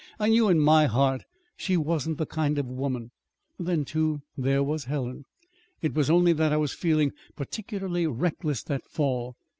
I 0.19 0.29
knew, 0.29 0.49
in 0.49 0.57
my 0.59 0.87
heart, 0.87 1.25
she 1.55 1.77
wasn't 1.77 2.17
the 2.17 2.25
kind 2.25 2.57
of 2.57 2.65
woman 2.65 3.11
Then, 3.59 3.85
too, 3.85 4.21
there 4.35 4.63
was 4.63 4.85
Helen. 4.85 5.25
It 5.83 5.93
was 5.93 6.09
only 6.09 6.33
that 6.33 6.51
I 6.51 6.57
was 6.57 6.73
feeling 6.73 7.11
particularly 7.35 8.07
reckless 8.07 8.63
that 8.63 8.83
fall. 8.87 9.35